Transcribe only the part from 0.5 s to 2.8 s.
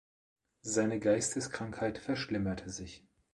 Seine Geisteskrankheit verschlimmerte